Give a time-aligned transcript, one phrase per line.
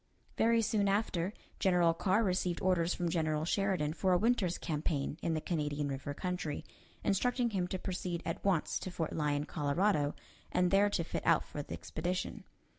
[0.35, 5.35] Very soon after, General Carr received orders from General Sheridan for a winter's campaign in
[5.35, 6.65] the Canadian River country,
[7.03, 10.15] instructing him to proceed at once to Fort Lyon, Colorado,
[10.51, 12.45] and there to fit out for the expedition.